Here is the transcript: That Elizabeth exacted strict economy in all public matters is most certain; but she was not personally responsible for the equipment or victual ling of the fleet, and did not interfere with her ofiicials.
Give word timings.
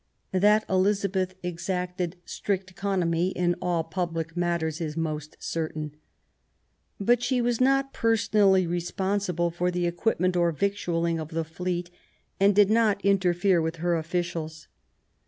That 0.33 0.65
Elizabeth 0.67 1.35
exacted 1.43 2.15
strict 2.25 2.71
economy 2.71 3.29
in 3.29 3.53
all 3.61 3.83
public 3.83 4.35
matters 4.35 4.81
is 4.81 4.97
most 4.97 5.37
certain; 5.39 5.91
but 6.99 7.21
she 7.21 7.39
was 7.39 7.61
not 7.61 7.93
personally 7.93 8.65
responsible 8.65 9.51
for 9.51 9.69
the 9.69 9.85
equipment 9.85 10.35
or 10.35 10.51
victual 10.51 11.01
ling 11.01 11.19
of 11.19 11.29
the 11.29 11.43
fleet, 11.43 11.91
and 12.39 12.55
did 12.55 12.71
not 12.71 12.99
interfere 13.05 13.61
with 13.61 13.75
her 13.75 13.93
ofiicials. 13.93 14.65